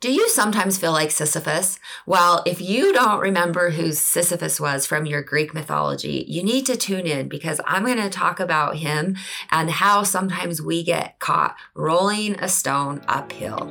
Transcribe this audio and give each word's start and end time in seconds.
Do 0.00 0.10
you 0.10 0.30
sometimes 0.30 0.78
feel 0.78 0.92
like 0.92 1.10
Sisyphus? 1.10 1.78
Well, 2.06 2.42
if 2.46 2.58
you 2.58 2.94
don't 2.94 3.20
remember 3.20 3.68
who 3.68 3.92
Sisyphus 3.92 4.58
was 4.58 4.86
from 4.86 5.04
your 5.04 5.20
Greek 5.20 5.52
mythology, 5.52 6.24
you 6.26 6.42
need 6.42 6.64
to 6.66 6.76
tune 6.76 7.06
in 7.06 7.28
because 7.28 7.60
I'm 7.66 7.84
going 7.84 7.98
to 7.98 8.08
talk 8.08 8.40
about 8.40 8.76
him 8.76 9.16
and 9.50 9.70
how 9.70 10.04
sometimes 10.04 10.62
we 10.62 10.82
get 10.82 11.18
caught 11.18 11.54
rolling 11.74 12.40
a 12.40 12.48
stone 12.48 13.02
uphill. 13.08 13.70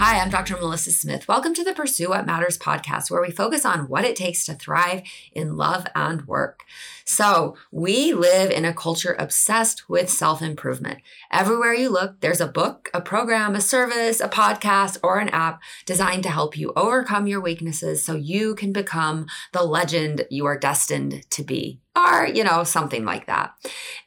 Hi, 0.00 0.20
I'm 0.20 0.30
Dr. 0.30 0.56
Melissa 0.56 0.92
Smith. 0.92 1.26
Welcome 1.26 1.54
to 1.54 1.64
the 1.64 1.72
Pursue 1.72 2.10
What 2.10 2.24
Matters 2.24 2.56
podcast, 2.56 3.10
where 3.10 3.20
we 3.20 3.32
focus 3.32 3.64
on 3.64 3.88
what 3.88 4.04
it 4.04 4.14
takes 4.14 4.46
to 4.46 4.54
thrive 4.54 5.02
in 5.32 5.56
love 5.56 5.88
and 5.92 6.24
work. 6.24 6.60
So, 7.04 7.56
we 7.72 8.12
live 8.12 8.52
in 8.52 8.64
a 8.64 8.72
culture 8.72 9.16
obsessed 9.18 9.88
with 9.88 10.08
self 10.08 10.40
improvement. 10.40 11.00
Everywhere 11.32 11.74
you 11.74 11.88
look, 11.88 12.20
there's 12.20 12.40
a 12.40 12.46
book, 12.46 12.88
a 12.94 13.00
program, 13.00 13.56
a 13.56 13.60
service, 13.60 14.20
a 14.20 14.28
podcast, 14.28 14.98
or 15.02 15.18
an 15.18 15.30
app 15.30 15.60
designed 15.84 16.22
to 16.22 16.30
help 16.30 16.56
you 16.56 16.72
overcome 16.76 17.26
your 17.26 17.40
weaknesses 17.40 18.04
so 18.04 18.14
you 18.14 18.54
can 18.54 18.72
become 18.72 19.26
the 19.52 19.64
legend 19.64 20.26
you 20.30 20.46
are 20.46 20.56
destined 20.56 21.28
to 21.30 21.42
be 21.42 21.80
or, 21.98 22.26
you 22.26 22.44
know, 22.44 22.64
something 22.64 23.04
like 23.04 23.26
that. 23.26 23.54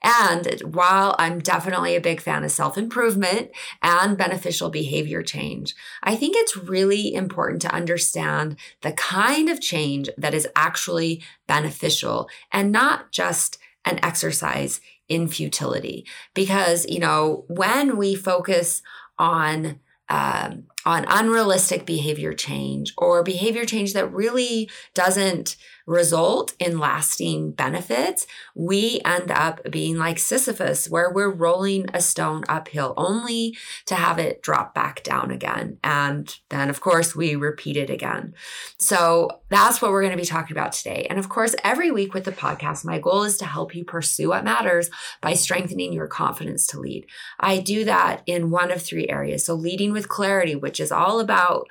And 0.03 0.61
while 0.63 1.15
I'm 1.19 1.39
definitely 1.39 1.95
a 1.95 2.01
big 2.01 2.21
fan 2.21 2.43
of 2.43 2.51
self 2.51 2.77
improvement 2.77 3.51
and 3.81 4.17
beneficial 4.17 4.69
behavior 4.69 5.21
change, 5.21 5.75
I 6.03 6.15
think 6.15 6.35
it's 6.37 6.57
really 6.57 7.13
important 7.13 7.61
to 7.63 7.73
understand 7.73 8.55
the 8.81 8.93
kind 8.93 9.49
of 9.49 9.61
change 9.61 10.09
that 10.17 10.33
is 10.33 10.47
actually 10.55 11.21
beneficial 11.47 12.29
and 12.51 12.71
not 12.71 13.11
just 13.11 13.57
an 13.85 13.99
exercise 14.03 14.79
in 15.09 15.27
futility. 15.27 16.05
Because, 16.33 16.85
you 16.87 16.99
know, 16.99 17.45
when 17.47 17.97
we 17.97 18.15
focus 18.15 18.81
on 19.19 19.79
um, 20.11 20.65
on 20.85 21.05
unrealistic 21.07 21.85
behavior 21.85 22.33
change 22.33 22.93
or 22.97 23.23
behavior 23.23 23.63
change 23.63 23.93
that 23.93 24.11
really 24.11 24.69
doesn't 24.93 25.55
result 25.91 26.53
in 26.57 26.79
lasting 26.79 27.51
benefits, 27.51 28.25
we 28.55 29.01
end 29.03 29.29
up 29.29 29.59
being 29.69 29.97
like 29.97 30.17
Sisyphus, 30.17 30.89
where 30.89 31.11
we're 31.11 31.29
rolling 31.29 31.85
a 31.93 32.01
stone 32.01 32.43
uphill 32.47 32.93
only 32.95 33.57
to 33.85 33.95
have 33.95 34.17
it 34.17 34.41
drop 34.41 34.73
back 34.73 35.03
down 35.03 35.31
again. 35.31 35.77
And 35.83 36.33
then, 36.49 36.69
of 36.69 36.79
course, 36.79 37.13
we 37.13 37.35
repeat 37.35 37.75
it 37.75 37.89
again. 37.89 38.33
So 38.79 39.41
that's 39.49 39.81
what 39.81 39.91
we're 39.91 40.01
going 40.01 40.15
to 40.15 40.21
be 40.21 40.25
talking 40.25 40.55
about 40.55 40.71
today. 40.71 41.05
And 41.09 41.19
of 41.19 41.27
course, 41.27 41.55
every 41.63 41.91
week 41.91 42.13
with 42.13 42.23
the 42.23 42.31
podcast, 42.31 42.85
my 42.85 42.97
goal 42.97 43.23
is 43.23 43.37
to 43.37 43.45
help 43.45 43.75
you 43.75 43.83
pursue 43.83 44.29
what 44.29 44.45
matters 44.45 44.89
by 45.19 45.33
strengthening 45.33 45.91
your 45.91 46.07
confidence 46.07 46.65
to 46.67 46.79
lead. 46.79 47.05
I 47.39 47.57
do 47.59 47.83
that 47.83 48.23
in 48.25 48.49
one 48.49 48.71
of 48.71 48.81
three 48.81 49.09
areas. 49.09 49.43
So, 49.43 49.55
leading 49.55 49.91
with 49.91 50.07
clarity, 50.07 50.55
which 50.55 50.79
is 50.79 50.91
all 50.91 51.19
about 51.19 51.67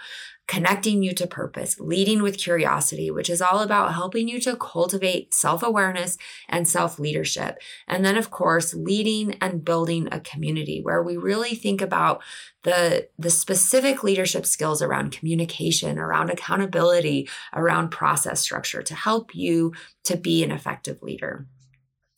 connecting 0.51 1.01
you 1.01 1.15
to 1.15 1.29
purpose, 1.29 1.79
leading 1.79 2.25
with 2.25 2.37
curiosity, 2.37 3.09
which 3.09 3.31
is 3.31 3.41
all 3.41 3.61
about 3.61 3.95
helping 3.95 4.27
you 4.27 4.41
to 4.41 4.57
cultivate 4.57 5.33
self 5.33 5.63
awareness 5.63 6.19
and 6.49 6.67
self 6.67 6.99
leadership. 6.99 7.59
And 7.87 8.05
then, 8.05 8.17
of 8.17 8.33
course, 8.33 8.75
leading 8.75 9.37
and 9.41 9.65
building 9.65 10.09
a 10.11 10.19
community 10.19 10.81
where 10.83 11.05
we 11.05 11.17
really 11.17 11.55
think 11.55 11.81
about 11.81 12.21
the, 12.65 13.09
the 13.17 13.31
specific 13.31 14.03
leadership 14.03 14.45
skills 14.45 14.83
around 14.83 15.13
communication, 15.13 16.01
around 16.01 16.31
accountability, 16.31 17.29
around 17.55 17.91
process 17.91 18.41
structure 18.41 18.83
to 18.83 18.95
help 18.97 19.33
you 19.33 19.73
to 20.03 20.17
be 20.17 20.43
an 20.43 20.51
effective 20.51 21.01
leader. 21.01 21.47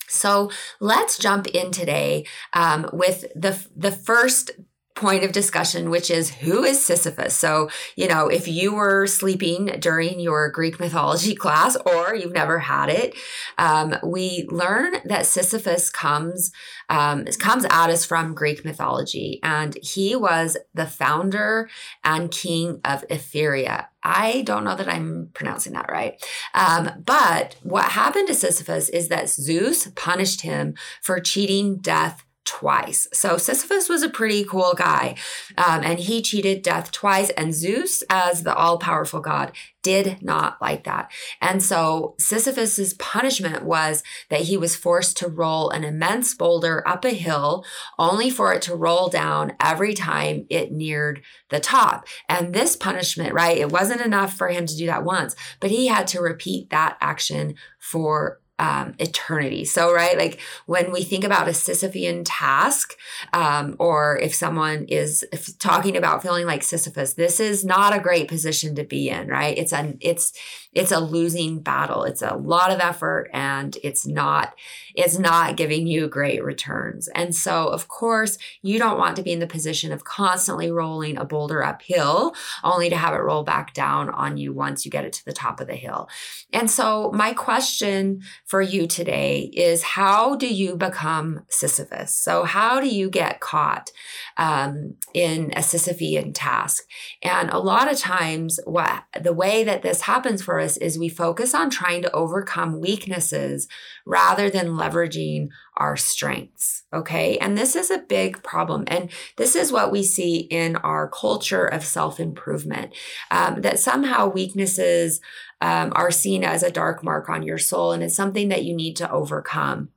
So 0.09 0.51
let's 0.81 1.19
jump 1.19 1.49
in 1.49 1.71
today 1.71 2.25
um, 2.55 2.89
with 2.95 3.27
the 3.35 3.63
the 3.77 3.93
first 3.93 4.53
point 4.95 5.25
of 5.25 5.33
discussion, 5.33 5.91
which 5.91 6.11
is 6.11 6.31
who 6.31 6.65
is 6.65 6.85
Sisyphus? 6.85 7.37
So, 7.37 7.71
you 7.97 8.09
know, 8.09 8.29
if 8.29 8.47
you 8.47 8.75
were 8.75 9.07
sleeping 9.07 9.67
during 9.79 10.21
your 10.21 10.51
Greek 10.51 10.79
mythology 10.79 11.35
class 11.43 11.77
or 11.87 12.15
you've 12.15 12.33
never 12.33 12.59
had 12.59 12.89
it, 12.89 13.15
um, 13.59 13.95
we 14.03 14.47
learn 14.51 14.95
that 15.05 15.27
Sisyphus 15.27 15.91
comes 15.91 16.53
um, 16.89 17.25
comes 17.39 17.65
at 17.65 17.89
us 17.89 18.05
from 18.05 18.35
Greek 18.35 18.67
mythology, 18.67 19.41
and 19.43 19.79
he 19.83 20.15
was 20.15 20.59
the 20.75 20.87
founder 20.87 21.71
and 22.05 22.31
king 22.31 22.81
of 22.85 23.07
Ephyria. 23.09 23.87
I 24.03 24.43
don't 24.43 24.65
know 24.65 24.77
that 24.77 24.89
I'm 24.89 25.31
pronouncing 25.33 25.73
that 25.73 25.91
right. 25.91 26.23
Um, 26.55 26.91
but 27.07 27.57
what 27.63 27.93
happened 27.93 28.29
to 28.29 28.35
Sisyphus 28.35 28.89
is 28.91 29.09
that 29.09 29.31
Zeus 29.31 29.89
punished 29.95 30.43
him 30.43 30.75
for 31.01 31.19
cheating 31.21 31.79
death 31.79 32.25
twice. 32.53 33.09
So 33.15 33.39
Sisyphus 33.39 33.89
was 33.89 34.03
a 34.03 34.11
pretty 34.11 34.45
cool 34.45 34.75
guy, 34.77 35.15
um, 35.57 35.83
and 35.83 35.99
he 35.99 36.21
cheated 36.21 36.61
death 36.61 36.93
twice. 36.93 37.31
And 37.31 37.55
Zeus, 37.55 38.05
as 38.11 38.43
the 38.43 38.55
all 38.55 38.77
powerful 38.77 39.21
god, 39.21 39.53
did 39.83 40.23
not 40.23 40.61
like 40.61 40.85
that. 40.85 41.11
And 41.41 41.63
so 41.63 42.15
Sisyphus's 42.19 42.93
punishment 42.95 43.63
was 43.63 44.03
that 44.29 44.43
he 44.43 44.59
was 44.59 44.77
forced 44.77 45.17
to 45.17 45.29
roll 45.29 45.71
an 45.71 45.83
immense 45.83 46.35
boulder 46.35 46.87
up 46.87 47.07
a 47.07 47.11
hill, 47.11 47.65
only 47.99 48.29
for 48.29 48.53
it 48.53 48.61
to 48.63 48.77
roll 48.77 49.09
down 49.09 49.55
every 49.59 49.95
time 49.95 50.45
it 50.51 50.73
neared 50.73 51.23
the 51.49 51.59
top. 51.59 52.07
And 52.29 52.55
this 52.55 52.77
punishment, 52.77 53.33
right, 53.33 53.57
it 53.57 53.73
wasn't 53.73 54.03
enough 54.03 54.35
for 54.35 54.49
him 54.49 54.67
to 54.67 54.77
do 54.77 54.85
that 54.87 55.05
once, 55.05 55.35
but 55.59 55.71
he 55.71 55.87
had 55.87 56.07
to 56.09 56.21
repeat 56.21 56.69
that 56.69 56.99
action 57.01 57.55
for 57.79 58.42
um, 58.59 58.95
eternity. 58.99 59.65
So, 59.65 59.93
right, 59.93 60.17
like 60.17 60.39
when 60.67 60.93
we 60.93 61.03
think 61.03 61.25
about 61.25 61.49
a 61.49 61.53
Sisyphean 61.53 62.23
task, 62.25 62.97
um, 63.33 63.77
or 63.79 64.19
if 64.19 64.35
someone 64.35 64.85
is 64.85 65.25
if 65.33 65.59
talking 65.59 65.97
about 65.97 66.23
feeling 66.23 66.47
like 66.47 66.63
Sisyphus, 66.63 67.15
this 67.15 67.41
is 67.41 67.65
not 67.65 67.97
a 67.97 68.01
great 68.01 68.29
position 68.29 68.75
to 68.77 68.85
be 68.85 69.09
in, 69.09 69.29
right? 69.29 69.57
It's 69.57 69.73
an 69.73 69.99
it's 70.01 70.33
it's 70.73 70.93
a 70.93 71.01
losing 71.01 71.61
battle. 71.61 72.05
It's 72.05 72.23
a 72.23 72.35
lot 72.35 72.71
of 72.71 72.81
effort, 72.81 73.31
and 73.33 73.77
it's 73.83 74.07
not 74.07 74.55
it's 74.95 75.19
not 75.19 75.57
giving 75.57 75.87
you 75.87 76.07
great 76.07 76.45
returns. 76.45 77.09
And 77.09 77.35
so, 77.35 77.69
of 77.69 77.89
course, 77.89 78.39
you 78.61 78.79
don't 78.79 78.99
want 78.99 79.17
to 79.17 79.23
be 79.23 79.33
in 79.33 79.41
the 79.41 79.47
position 79.47 79.93
of 79.93 80.05
constantly 80.05 80.71
rolling 80.71 81.17
a 81.17 81.25
boulder 81.25 81.65
uphill, 81.65 82.35
only 82.63 82.91
to 82.91 82.97
have 82.97 83.15
it 83.15 83.19
roll 83.19 83.43
back 83.43 83.75
down 83.75 84.11
on 84.11 84.37
you 84.37 84.53
once 84.53 84.85
you 84.85 84.91
get 84.91 85.05
it 85.05 85.13
to 85.15 85.25
the 85.25 85.33
top 85.33 85.61
of 85.61 85.67
the 85.67 85.75
hill. 85.75 86.09
And 86.53 86.71
so, 86.71 87.11
my 87.13 87.33
question 87.33 88.23
for 88.53 88.61
you 88.61 88.87
today 88.87 89.51
is 89.55 89.83
how 89.83 90.37
do 90.37 90.47
you 90.47 90.77
become 90.77 91.41
Sisyphus? 91.49 92.15
So, 92.15 92.45
how 92.45 92.83
do 92.83 92.87
you 92.87 93.09
get 93.09 93.41
caught 93.41 93.91
um, 94.37 94.97
in 95.15 95.53
a 95.53 95.61
Sisyphean 95.61 96.33
task? 96.35 96.85
And 97.23 97.49
a 97.49 97.59
lot 97.59 97.91
of 97.91 97.99
times, 97.99 98.61
what 98.67 99.05
the 99.19 99.33
way 99.33 99.65
that 99.65 99.81
this 99.81 100.03
happens 100.03 100.43
for 100.43 100.61
us 100.61 100.77
is 100.77 100.99
we 100.99 101.09
focus 101.09 101.55
on 101.55 101.71
trying 101.71 102.03
to 102.03 102.13
overcome 102.13 102.79
weaknesses 102.79 103.69
rather 104.05 104.51
than 104.51 104.77
leveraging 104.77 105.49
our 105.77 105.97
strengths. 105.97 106.85
Okay. 106.93 107.39
And 107.39 107.57
this 107.57 107.75
is 107.75 107.91
a 107.91 107.99
big 107.99 108.43
problem. 108.43 108.85
And 108.89 109.11
this 109.37 109.57
is 109.57 109.73
what 109.73 109.91
we 109.91 110.03
see 110.03 110.39
in 110.39 110.77
our 110.77 111.09
culture 111.09 111.65
of 111.65 111.85
self 111.85 112.21
improvement 112.21 112.95
um, 113.31 113.63
that 113.63 113.79
somehow 113.79 114.29
weaknesses 114.29 115.21
um, 115.63 115.93
are 115.95 116.11
seen 116.11 116.45
as 116.45 116.63
a 116.63 116.71
dark 116.71 117.05
mark 117.05 117.29
on 117.29 117.43
your 117.43 117.59
soul 117.59 117.93
and 117.93 118.03
it's 118.03 118.17
something 118.17 118.49
that 118.49 118.65
you 118.65 118.75
need 118.75 118.97
to 118.97 119.11
overcome. 119.11 119.91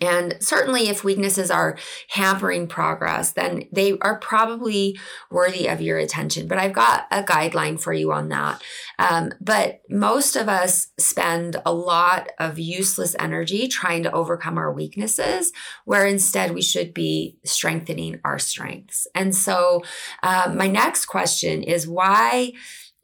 And 0.00 0.36
certainly, 0.40 0.88
if 0.88 1.04
weaknesses 1.04 1.50
are 1.50 1.76
hampering 2.08 2.66
progress, 2.66 3.32
then 3.32 3.64
they 3.72 3.98
are 4.00 4.18
probably 4.18 4.98
worthy 5.30 5.68
of 5.68 5.80
your 5.80 5.98
attention. 5.98 6.48
But 6.48 6.58
I've 6.58 6.72
got 6.72 7.06
a 7.10 7.22
guideline 7.22 7.80
for 7.80 7.92
you 7.92 8.12
on 8.12 8.28
that. 8.30 8.62
Um, 8.98 9.32
but 9.40 9.80
most 9.90 10.36
of 10.36 10.48
us 10.48 10.88
spend 10.98 11.56
a 11.66 11.72
lot 11.72 12.30
of 12.38 12.58
useless 12.58 13.14
energy 13.18 13.68
trying 13.68 14.02
to 14.04 14.12
overcome 14.12 14.58
our 14.58 14.72
weaknesses, 14.72 15.52
where 15.84 16.06
instead 16.06 16.54
we 16.54 16.62
should 16.62 16.94
be 16.94 17.38
strengthening 17.44 18.20
our 18.24 18.38
strengths. 18.38 19.06
And 19.14 19.34
so, 19.34 19.82
um, 20.22 20.56
my 20.56 20.68
next 20.68 21.06
question 21.06 21.62
is 21.62 21.86
why 21.86 22.52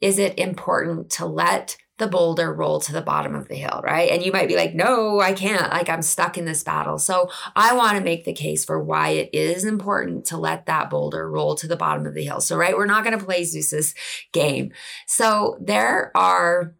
is 0.01 0.17
it 0.17 0.39
important 0.39 1.09
to 1.11 1.25
let 1.25 1.77
the 1.99 2.07
boulder 2.07 2.53
roll 2.53 2.79
to 2.81 2.91
the 2.91 3.01
bottom 3.01 3.35
of 3.35 3.47
the 3.47 3.55
hill, 3.55 3.81
right? 3.83 4.09
And 4.09 4.23
you 4.23 4.31
might 4.31 4.47
be 4.47 4.55
like, 4.55 4.73
no, 4.73 5.19
I 5.19 5.33
can't. 5.33 5.71
Like, 5.71 5.89
I'm 5.89 6.01
stuck 6.01 6.37
in 6.37 6.45
this 6.45 6.63
battle. 6.63 6.97
So, 6.97 7.29
I 7.55 7.73
want 7.75 7.97
to 7.97 8.03
make 8.03 8.25
the 8.25 8.33
case 8.33 8.65
for 8.65 8.81
why 8.81 9.09
it 9.09 9.29
is 9.33 9.65
important 9.65 10.25
to 10.25 10.37
let 10.37 10.65
that 10.65 10.89
boulder 10.89 11.29
roll 11.29 11.55
to 11.55 11.67
the 11.67 11.77
bottom 11.77 12.05
of 12.05 12.13
the 12.13 12.23
hill. 12.23 12.41
So, 12.41 12.57
right, 12.57 12.75
we're 12.75 12.85
not 12.85 13.03
going 13.03 13.17
to 13.17 13.23
play 13.23 13.43
Zeus's 13.43 13.93
game. 14.31 14.71
So, 15.05 15.57
there 15.61 16.11
are 16.15 16.73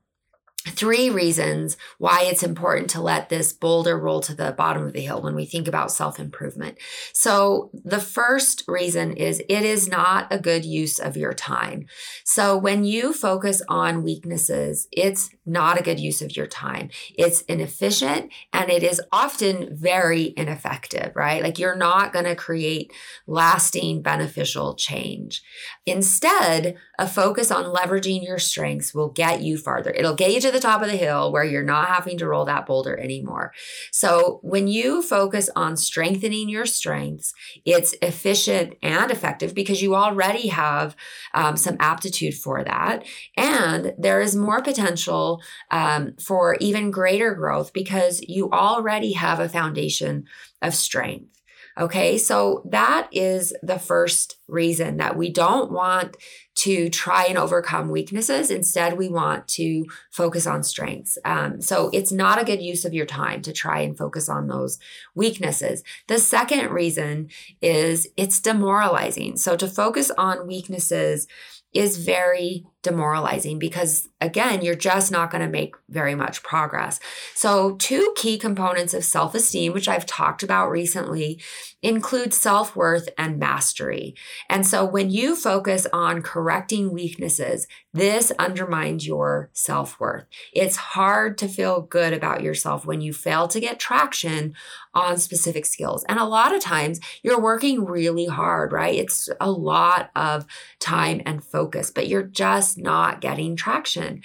three 0.68 1.10
reasons 1.10 1.78
why 1.98 2.24
it's 2.24 2.44
important 2.44 2.90
to 2.90 3.02
let 3.02 3.30
this 3.30 3.54
boulder 3.54 3.98
roll 3.98 4.20
to 4.22 4.36
the 4.36 4.52
bottom 4.52 4.86
of 4.86 4.94
the 4.94 5.02
hill 5.02 5.22
when 5.22 5.36
we 5.36 5.46
think 5.46 5.68
about 5.68 5.92
self 5.92 6.20
improvement. 6.20 6.78
So, 7.14 7.72
the 7.74 8.00
first 8.00 8.64
reason 8.68 9.14
is 9.14 9.42
it 9.48 9.64
is 9.64 9.88
not 9.88 10.28
a 10.32 10.40
good 10.40 10.66
use 10.66 11.00
of 11.00 11.16
your 11.16 11.34
time. 11.34 11.86
So, 12.26 12.58
when 12.58 12.84
you 12.84 13.14
focus 13.14 13.62
on 13.70 14.04
weaknesses, 14.04 14.88
it's 14.92 15.30
not 15.46 15.80
a 15.80 15.84
good 15.84 16.00
use 16.00 16.22
of 16.22 16.36
your 16.36 16.48
time. 16.48 16.90
It's 17.18 17.42
inefficient 17.42 18.32
and 18.54 18.70
it 18.70 18.84
is 18.84 19.02
often 19.12 19.76
very 19.76 20.34
ineffective, 20.36 21.14
right? 21.16 21.42
Like 21.42 21.58
you're 21.58 21.76
not 21.76 22.14
going 22.14 22.26
to 22.26 22.36
create 22.36 22.92
lasting 23.28 24.02
beneficial 24.02 24.76
change. 24.76 25.42
Instead, 25.86 26.76
a 27.00 27.08
focus 27.08 27.50
on 27.50 27.74
leveraging 27.74 28.24
your 28.24 28.40
strengths 28.40 28.94
will 28.94 29.10
get 29.10 29.42
you 29.42 29.58
farther. 29.58 29.92
It'll 29.92 30.16
to 30.40 30.49
the 30.52 30.60
top 30.60 30.82
of 30.82 30.88
the 30.88 30.98
hill 30.98 31.32
where 31.32 31.44
you're 31.44 31.64
not 31.64 31.88
having 31.88 32.18
to 32.18 32.28
roll 32.28 32.46
that 32.46 32.66
boulder 32.66 32.98
anymore. 32.98 33.54
So, 33.92 34.40
when 34.44 34.68
you 34.68 35.02
focus 35.02 35.50
on 35.56 35.78
strengthening 35.78 36.50
your 36.50 36.66
strengths, 36.66 37.34
it's 37.66 37.96
efficient 38.02 38.76
and 38.82 39.12
effective 39.12 39.54
because 39.56 39.82
you 39.82 39.96
already 39.96 40.48
have 40.48 40.96
um, 41.34 41.58
some 41.58 41.78
aptitude 41.80 42.36
for 42.36 42.64
that. 42.64 43.06
And 43.38 43.94
there 43.98 44.22
is 44.22 44.36
more 44.36 44.62
potential 44.62 45.42
um, 45.72 46.14
for 46.20 46.56
even 46.60 46.92
greater 46.92 47.34
growth 47.34 47.74
because 47.74 48.22
you 48.28 48.50
already 48.52 49.14
have 49.14 49.40
a 49.40 49.50
foundation 49.50 50.26
of 50.62 50.74
strength. 50.74 51.39
Okay, 51.80 52.18
so 52.18 52.62
that 52.66 53.08
is 53.14 53.54
the 53.64 53.80
first 53.80 54.36
reason 54.50 54.98
that 54.98 55.16
we 55.16 55.30
don't 55.30 55.72
want 55.72 56.18
to 56.56 56.90
try 56.90 57.24
and 57.24 57.38
overcome 57.38 57.90
weaknesses. 57.90 58.52
Instead, 58.52 58.98
we 58.98 59.08
want 59.08 59.48
to 59.48 59.86
focus 60.12 60.46
on 60.46 60.62
strengths. 60.62 61.18
Um, 61.24 61.62
so 61.62 61.90
it's 61.94 62.12
not 62.12 62.42
a 62.42 62.44
good 62.44 62.62
use 62.62 62.84
of 62.84 62.94
your 62.94 63.06
time 63.06 63.42
to 63.44 63.54
try 63.54 63.80
and 63.80 63.98
focus 63.98 64.28
on 64.28 64.48
those 64.48 64.78
weaknesses. 65.16 65.82
The 66.08 66.20
second 66.20 66.70
reason 66.72 67.30
is 67.62 68.10
it's 68.18 68.42
demoralizing. 68.42 69.38
So 69.38 69.56
to 69.56 69.68
focus 69.68 70.12
on 70.18 70.48
weaknesses 70.48 71.28
is 71.74 72.04
very 72.04 72.66
demoralizing 72.82 73.60
because 73.60 74.08
again 74.22 74.62
you're 74.62 74.74
just 74.74 75.12
not 75.12 75.30
going 75.30 75.44
to 75.44 75.50
make 75.50 75.76
very 75.90 76.16
much 76.16 76.42
progress. 76.44 77.00
So 77.36 77.76
two 77.76 78.14
key 78.16 78.38
components 78.38 78.94
of 78.94 79.04
self-esteem 79.04 79.74
which 79.74 79.90
i've 79.90 80.06
talked 80.06 80.44
about 80.44 80.70
recently 80.70 81.42
include 81.82 82.34
self-worth 82.34 83.10
and 83.18 83.38
mastery. 83.38 84.16
And 84.50 84.66
so 84.66 84.86
when 84.86 85.10
you 85.10 85.36
focus 85.36 85.88
on 85.92 86.22
correcting 86.22 86.94
weaknesses 86.94 87.68
this 87.92 88.32
undermines 88.38 89.08
your 89.08 89.50
self-worth. 89.54 90.26
It's 90.54 90.76
hard 90.76 91.40
to 91.40 91.48
feel 91.48 91.82
good 91.82 92.14
about 92.14 92.44
yourself 92.44 92.86
when 92.86 93.02
you 93.02 93.14
fail 93.14 93.48
to 93.48 93.60
get 93.60 93.80
traction 93.80 94.54
on 94.94 95.18
specific 95.18 95.66
skills. 95.66 96.06
And 96.08 96.20
a 96.20 96.26
lot 96.26 96.54
of 96.54 96.62
times 96.62 97.00
you're 97.24 97.42
working 97.42 97.86
really 97.86 98.28
hard 98.28 98.72
right? 98.72 98.96
It's 98.96 99.28
a 99.42 99.52
lot 99.52 100.12
of 100.16 100.46
time 100.80 101.22
and 101.26 101.44
focus 101.44 101.92
but 101.92 102.08
you're 102.08 102.24
just 102.24 102.69
just 102.70 102.84
not 102.84 103.22
getting 103.22 103.56
traction. 103.56 104.22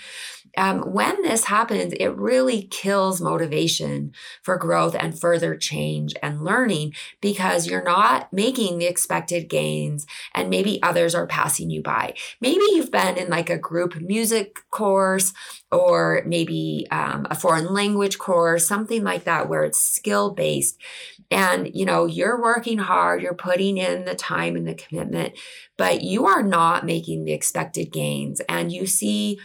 Um, 0.57 0.81
when 0.81 1.23
this 1.23 1.45
happens, 1.45 1.93
it 1.95 2.17
really 2.17 2.63
kills 2.71 3.21
motivation 3.21 4.13
for 4.43 4.57
growth 4.57 4.95
and 4.99 5.19
further 5.19 5.57
change 5.57 6.15
and 6.23 6.45
learning 6.45 6.95
because 7.21 7.67
you're 7.67 7.83
not 7.83 8.33
making 8.33 8.79
the 8.79 8.87
expected 8.87 9.49
gains 9.49 10.07
and 10.35 10.51
maybe 10.51 10.83
others 10.83 11.15
are 11.15 11.27
passing 11.27 11.71
you 11.71 11.83
by. 11.83 12.15
Maybe 12.41 12.65
you've 12.71 12.93
been 12.93 13.17
in 13.17 13.29
like 13.29 13.51
a 13.51 13.59
group 13.59 13.97
music 14.01 14.59
course 14.71 15.33
or 15.73 16.23
maybe 16.27 16.87
um, 16.91 17.27
a 17.31 17.35
foreign 17.35 17.73
language 17.73 18.19
course, 18.19 18.67
something 18.67 19.03
like 19.03 19.25
that, 19.25 19.49
where 19.49 19.65
it's 19.65 19.81
skill 19.81 20.31
based. 20.31 20.79
And, 21.31 21.75
you 21.75 21.85
know, 21.85 22.07
you're 22.07 22.41
working 22.41 22.79
hard, 22.79 23.23
you're 23.23 23.35
putting 23.35 23.79
in 23.79 24.05
the 24.05 24.15
time 24.15 24.57
and 24.57 24.69
the 24.69 24.75
commitment, 24.75 25.35
but 25.77 26.03
you 26.03 26.27
are 26.27 26.43
not 26.43 26.87
making 26.87 27.25
the 27.25 27.33
expected 27.33 27.91
gains. 27.91 28.41
And 28.49 28.71
you 28.71 28.87
see 28.87 29.41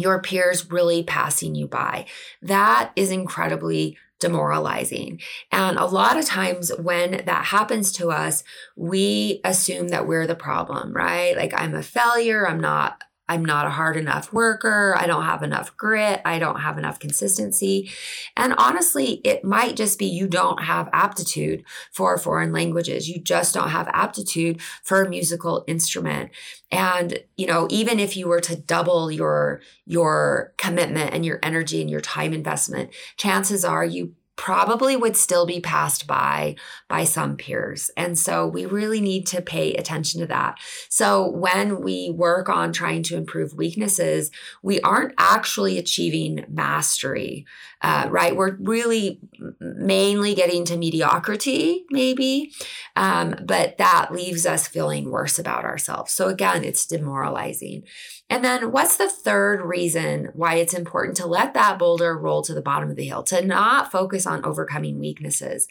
your 0.00 0.20
peers 0.20 0.70
really 0.70 1.02
passing 1.02 1.54
you 1.54 1.68
by. 1.68 2.06
That 2.42 2.92
is 2.96 3.10
incredibly 3.10 3.96
demoralizing. 4.18 5.20
And 5.50 5.78
a 5.78 5.86
lot 5.86 6.16
of 6.16 6.26
times 6.26 6.70
when 6.78 7.22
that 7.24 7.46
happens 7.46 7.90
to 7.92 8.10
us, 8.10 8.44
we 8.76 9.40
assume 9.44 9.88
that 9.88 10.06
we're 10.06 10.26
the 10.26 10.34
problem, 10.34 10.92
right? 10.92 11.36
Like 11.36 11.52
I'm 11.56 11.74
a 11.74 11.82
failure, 11.82 12.46
I'm 12.46 12.60
not 12.60 13.02
I'm 13.30 13.44
not 13.44 13.64
a 13.64 13.70
hard 13.70 13.96
enough 13.96 14.32
worker. 14.32 14.92
I 14.98 15.06
don't 15.06 15.22
have 15.22 15.44
enough 15.44 15.76
grit. 15.76 16.20
I 16.24 16.40
don't 16.40 16.62
have 16.62 16.78
enough 16.78 16.98
consistency. 16.98 17.88
And 18.36 18.52
honestly, 18.58 19.20
it 19.24 19.44
might 19.44 19.76
just 19.76 20.00
be 20.00 20.06
you 20.06 20.26
don't 20.26 20.64
have 20.64 20.90
aptitude 20.92 21.62
for 21.92 22.18
foreign 22.18 22.52
languages. 22.52 23.08
You 23.08 23.20
just 23.20 23.54
don't 23.54 23.70
have 23.70 23.86
aptitude 23.92 24.60
for 24.82 25.00
a 25.00 25.08
musical 25.08 25.62
instrument. 25.68 26.30
And, 26.72 27.20
you 27.36 27.46
know, 27.46 27.68
even 27.70 28.00
if 28.00 28.16
you 28.16 28.26
were 28.26 28.40
to 28.40 28.56
double 28.56 29.12
your 29.12 29.60
your 29.86 30.52
commitment 30.56 31.14
and 31.14 31.24
your 31.24 31.38
energy 31.40 31.80
and 31.80 31.88
your 31.88 32.00
time 32.00 32.32
investment, 32.32 32.90
chances 33.16 33.64
are 33.64 33.84
you 33.84 34.16
probably 34.40 34.96
would 34.96 35.18
still 35.18 35.44
be 35.44 35.60
passed 35.60 36.06
by 36.06 36.56
by 36.88 37.04
some 37.04 37.36
peers. 37.36 37.90
And 37.94 38.18
so 38.18 38.46
we 38.46 38.64
really 38.64 39.02
need 39.02 39.26
to 39.26 39.42
pay 39.42 39.74
attention 39.74 40.18
to 40.22 40.26
that. 40.28 40.56
So 40.88 41.28
when 41.28 41.82
we 41.82 42.08
work 42.08 42.48
on 42.48 42.72
trying 42.72 43.02
to 43.02 43.18
improve 43.18 43.52
weaknesses, 43.52 44.30
we 44.62 44.80
aren't 44.80 45.12
actually 45.18 45.76
achieving 45.76 46.46
mastery, 46.48 47.44
uh, 47.82 48.06
right? 48.10 48.36
We're 48.36 48.56
really 48.56 49.20
mainly 49.58 50.34
getting 50.34 50.64
to 50.66 50.76
mediocrity, 50.76 51.84
maybe, 51.90 52.52
um, 52.96 53.36
but 53.44 53.78
that 53.78 54.12
leaves 54.12 54.44
us 54.44 54.68
feeling 54.68 55.10
worse 55.10 55.38
about 55.38 55.64
ourselves. 55.64 56.12
So 56.12 56.28
again, 56.28 56.62
it's 56.62 56.84
demoralizing. 56.86 57.84
And 58.28 58.44
then 58.44 58.70
what's 58.70 58.96
the 58.96 59.08
third 59.08 59.62
reason 59.62 60.30
why 60.34 60.56
it's 60.56 60.74
important 60.74 61.16
to 61.18 61.26
let 61.26 61.54
that 61.54 61.78
boulder 61.78 62.16
roll 62.16 62.42
to 62.42 62.54
the 62.54 62.62
bottom 62.62 62.90
of 62.90 62.96
the 62.96 63.06
hill, 63.06 63.22
to 63.24 63.44
not 63.44 63.90
focus 63.90 64.26
on 64.26 64.44
overcoming 64.44 64.98
weaknesses? 64.98 65.66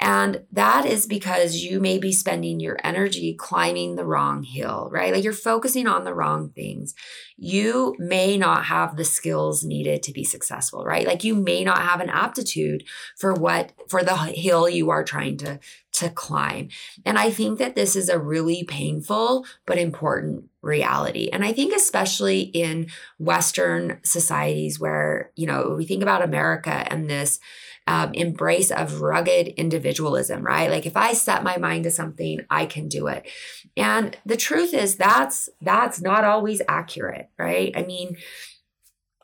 And 0.00 0.44
that 0.52 0.86
is 0.86 1.06
because 1.06 1.56
you 1.56 1.80
may 1.80 1.98
be 1.98 2.12
spending 2.12 2.60
your 2.60 2.78
energy 2.82 3.34
climbing 3.34 3.96
the 3.96 4.04
wrong 4.04 4.42
hill, 4.42 4.88
right? 4.90 5.12
Like 5.12 5.24
you're 5.24 5.32
focusing 5.32 5.86
on 5.86 6.04
the 6.04 6.14
wrong 6.14 6.50
things. 6.50 6.94
You 7.36 7.94
may 7.98 8.36
not 8.36 8.66
have 8.66 8.96
the 8.96 9.04
skills 9.04 9.64
needed 9.64 10.02
to 10.04 10.12
be 10.12 10.24
successful, 10.24 10.84
right? 10.84 11.06
Like 11.06 11.24
you 11.24 11.34
may 11.34 11.64
not 11.64 11.78
have 11.78 12.00
an 12.00 12.10
aptitude 12.10 12.84
for 13.18 13.32
what, 13.34 13.72
for 13.88 14.02
the 14.02 14.16
hill 14.16 14.68
you 14.68 14.90
are 14.90 15.04
trying 15.04 15.36
to, 15.38 15.58
to 15.92 16.10
climb. 16.10 16.68
And 17.04 17.18
I 17.18 17.30
think 17.30 17.58
that 17.58 17.74
this 17.74 17.96
is 17.96 18.08
a 18.08 18.18
really 18.18 18.64
painful 18.64 19.44
but 19.66 19.78
important 19.78 20.44
reality. 20.62 21.28
And 21.32 21.44
I 21.44 21.52
think 21.52 21.74
especially 21.74 22.40
in 22.40 22.86
Western 23.18 23.98
societies 24.04 24.78
where, 24.78 25.32
you 25.36 25.46
know, 25.46 25.74
we 25.76 25.84
think 25.84 26.02
about 26.02 26.22
America 26.22 26.86
and 26.90 27.10
this 27.10 27.40
um, 27.86 28.12
embrace 28.14 28.70
of 28.70 29.00
rugged 29.00 29.48
individualism, 29.48 30.42
right? 30.42 30.70
Like 30.70 30.86
if 30.86 30.96
I 30.96 31.12
set 31.12 31.42
my 31.42 31.56
mind 31.56 31.84
to 31.84 31.90
something, 31.90 32.40
I 32.48 32.66
can 32.66 32.88
do 32.88 33.08
it. 33.08 33.28
And 33.76 34.16
the 34.24 34.36
truth 34.36 34.72
is 34.72 34.96
that's 34.96 35.48
that's 35.60 36.00
not 36.00 36.24
always 36.24 36.62
accurate, 36.68 37.28
right? 37.38 37.72
I 37.76 37.82
mean, 37.82 38.16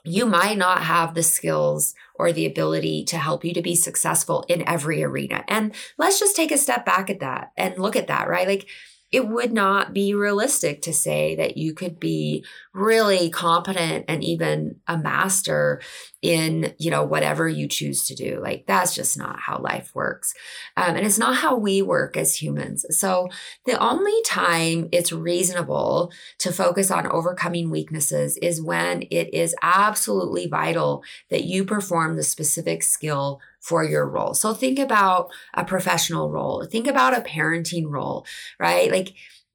you 0.04 0.26
might 0.26 0.56
not 0.56 0.82
have 0.82 1.14
the 1.14 1.22
skills 1.22 1.94
or 2.14 2.32
the 2.32 2.46
ability 2.46 3.04
to 3.04 3.18
help 3.18 3.44
you 3.44 3.52
to 3.52 3.62
be 3.62 3.74
successful 3.74 4.44
in 4.48 4.66
every 4.66 5.02
arena. 5.02 5.44
And 5.48 5.74
let's 5.98 6.18
just 6.18 6.34
take 6.34 6.50
a 6.50 6.58
step 6.58 6.84
back 6.86 7.10
at 7.10 7.20
that 7.20 7.52
and 7.56 7.78
look 7.78 7.94
at 7.94 8.06
that, 8.06 8.28
right? 8.28 8.48
Like 8.48 8.68
it 9.10 9.26
would 9.26 9.52
not 9.52 9.94
be 9.94 10.14
realistic 10.14 10.82
to 10.82 10.92
say 10.92 11.34
that 11.36 11.56
you 11.56 11.72
could 11.72 11.98
be 11.98 12.44
really 12.74 13.30
competent 13.30 14.04
and 14.06 14.22
even 14.22 14.76
a 14.86 14.98
master 14.98 15.80
in 16.20 16.74
you 16.78 16.90
know 16.90 17.04
whatever 17.04 17.48
you 17.48 17.66
choose 17.68 18.04
to 18.06 18.14
do. 18.14 18.40
Like 18.42 18.64
that's 18.66 18.94
just 18.94 19.16
not 19.16 19.38
how 19.40 19.58
life 19.58 19.94
works. 19.94 20.34
Um, 20.76 20.96
and 20.96 21.06
it's 21.06 21.18
not 21.18 21.36
how 21.36 21.56
we 21.56 21.80
work 21.80 22.16
as 22.16 22.40
humans. 22.40 22.84
So 22.90 23.28
the 23.66 23.80
only 23.82 24.20
time 24.24 24.88
it's 24.92 25.12
reasonable 25.12 26.12
to 26.38 26.52
focus 26.52 26.90
on 26.90 27.06
overcoming 27.06 27.70
weaknesses 27.70 28.36
is 28.38 28.60
when 28.60 29.02
it 29.10 29.32
is 29.32 29.54
absolutely 29.62 30.48
vital 30.48 31.02
that 31.30 31.44
you 31.44 31.64
perform 31.64 32.16
the 32.16 32.22
specific 32.22 32.82
skill 32.82 33.40
for 33.68 33.84
your 33.84 34.08
role. 34.08 34.32
So 34.32 34.54
think 34.54 34.78
about 34.78 35.30
a 35.52 35.62
professional 35.62 36.30
role, 36.30 36.64
think 36.64 36.87
about 36.87 37.16
a 37.16 37.20
parenting 37.20 37.84
role, 37.87 38.25
right? 38.58 38.90
Like 38.90 39.12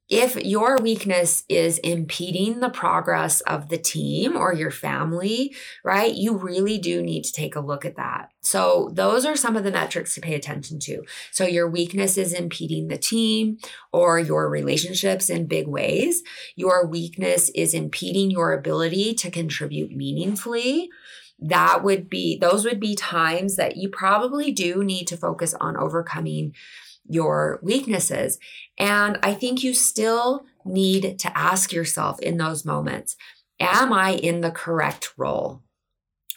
if 0.08 0.36
your 0.36 0.76
weakness 0.76 1.44
is 1.48 1.78
impeding 1.78 2.60
the 2.60 2.68
progress 2.68 3.40
of 3.40 3.70
the 3.70 3.78
team 3.78 4.36
or 4.36 4.52
your 4.52 4.70
family, 4.70 5.54
right, 5.82 6.14
you 6.14 6.36
really 6.36 6.78
do 6.78 7.02
need 7.02 7.24
to 7.24 7.32
take 7.32 7.56
a 7.56 7.60
look 7.60 7.84
at 7.84 7.96
that. 7.96 8.30
So, 8.42 8.90
those 8.92 9.24
are 9.24 9.34
some 9.34 9.56
of 9.56 9.64
the 9.64 9.72
metrics 9.72 10.14
to 10.14 10.20
pay 10.20 10.34
attention 10.34 10.78
to. 10.80 11.02
So, 11.32 11.46
your 11.46 11.68
weakness 11.68 12.18
is 12.18 12.34
impeding 12.34 12.88
the 12.88 12.98
team 12.98 13.56
or 13.92 14.18
your 14.18 14.50
relationships 14.50 15.30
in 15.30 15.46
big 15.46 15.66
ways. 15.66 16.22
Your 16.54 16.86
weakness 16.86 17.48
is 17.54 17.72
impeding 17.72 18.30
your 18.30 18.52
ability 18.52 19.14
to 19.14 19.30
contribute 19.30 19.90
meaningfully 19.90 20.90
that 21.38 21.82
would 21.82 22.08
be 22.08 22.38
those 22.38 22.64
would 22.64 22.80
be 22.80 22.94
times 22.94 23.56
that 23.56 23.76
you 23.76 23.88
probably 23.88 24.52
do 24.52 24.84
need 24.84 25.06
to 25.08 25.16
focus 25.16 25.54
on 25.54 25.76
overcoming 25.76 26.54
your 27.06 27.58
weaknesses. 27.62 28.38
And 28.78 29.18
I 29.22 29.34
think 29.34 29.62
you 29.62 29.74
still 29.74 30.46
need 30.64 31.18
to 31.18 31.36
ask 31.36 31.72
yourself 31.72 32.20
in 32.20 32.36
those 32.36 32.64
moments 32.64 33.16
Am 33.60 33.92
I 33.92 34.14
in 34.14 34.40
the 34.40 34.50
correct 34.50 35.12
role? 35.16 35.62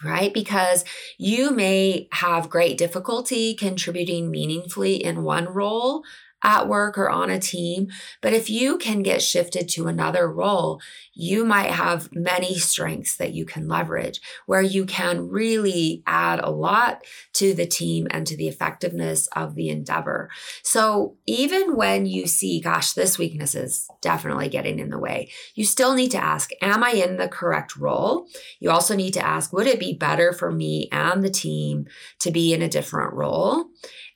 Right? 0.04 0.32
Because 0.32 0.86
you 1.18 1.50
may 1.50 2.08
have 2.12 2.52
great 2.52 2.78
difficulty 2.78 3.56
contributing 3.56 4.30
meaningfully 4.30 5.04
in 5.04 5.24
one 5.24 5.46
role 5.46 6.04
at 6.44 6.68
work 6.68 6.98
or 6.98 7.10
on 7.10 7.30
a 7.30 7.40
team. 7.40 7.88
But 8.22 8.34
if 8.34 8.50
you 8.50 8.78
can 8.78 9.02
get 9.02 9.22
shifted 9.22 9.68
to 9.70 9.88
another 9.88 10.32
role, 10.32 10.80
you 11.14 11.46
might 11.46 11.72
have 11.72 12.10
many 12.14 12.56
strengths 12.56 13.16
that 13.18 13.34
you 13.34 13.44
can 13.44 13.68
leverage 13.68 14.22
where 14.46 14.62
you 14.62 14.86
can 14.86 15.30
really 15.30 16.04
add 16.06 16.40
a 16.40 16.52
lot 16.52 17.04
to 17.34 17.54
the 17.54 17.66
team 17.66 18.08
and 18.12 18.28
to 18.28 18.38
the 18.38 18.48
effectiveness 18.48 19.28
of 19.36 19.56
the 19.56 19.70
endeavor. 19.70 20.30
So 20.64 21.18
even 21.26 21.76
when 21.76 22.06
you 22.06 22.28
see, 22.28 22.62
gosh, 22.62 22.94
this 22.94 23.18
weakness 23.18 23.56
is 23.56 23.88
definitely 24.02 24.50
getting 24.50 24.80
in 24.80 24.90
the 24.90 25.00
way, 25.00 25.32
you 25.56 25.66
still 25.66 25.96
need 25.96 26.12
to 26.12 26.24
ask, 26.24 26.52
am 26.62 26.84
I 26.84 26.92
in 26.92 27.18
the 27.18 27.28
correct 27.28 27.76
role? 27.76 28.28
You 28.60 28.70
also 28.70 28.96
need 28.96 29.14
to 29.16 29.26
ask, 29.26 29.52
would 29.52 29.68
it 29.68 29.80
be 29.80 29.94
better 29.94 30.34
for 30.34 30.52
me 30.52 30.88
and 30.92 31.24
the 31.24 31.30
team 31.30 31.88
to 32.20 32.32
be 32.32 32.54
in 32.54 32.62
a 32.62 32.70
different 32.70 33.14
role? 33.14 33.66